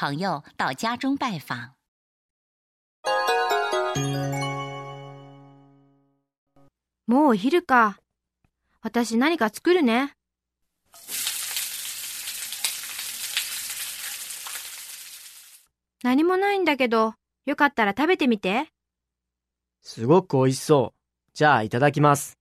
[0.00, 1.74] 朋友到家中拜访。
[7.06, 7.98] もうお昼か。
[8.80, 10.14] 私何か作るね。
[16.02, 17.12] 何もないんだけど、
[17.44, 18.68] よかったら食べてみて。
[19.82, 21.30] すごく美味しそう。
[21.34, 22.39] じゃあいただきます。